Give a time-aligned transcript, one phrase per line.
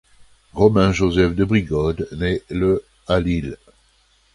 [0.55, 3.55] Romain-Joseph de Brigode naît le à Lille.